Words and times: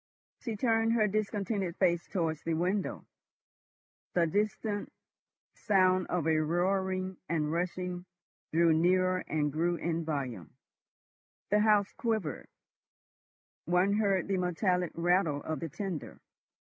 She 0.39 0.55
turned 0.57 0.93
her 0.93 1.07
discontented 1.07 1.77
face 1.77 2.07
towards 2.07 2.41
the 2.41 2.55
window. 2.55 3.05
The 4.15 4.25
distant 4.25 4.91
sound 5.53 6.07
of 6.07 6.25
a 6.25 6.37
roaring 6.41 7.17
and 7.29 7.51
rushing 7.51 8.05
drew 8.51 8.73
nearer 8.73 9.19
and 9.27 9.51
grew 9.53 9.75
in 9.75 10.03
volume; 10.03 10.55
the 11.51 11.59
house 11.59 11.93
quivered; 11.93 12.47
one 13.65 13.93
heard 13.97 14.27
the 14.27 14.37
metallic 14.39 14.91
rattle 14.95 15.43
of 15.43 15.59
the 15.59 15.69
tender. 15.69 16.19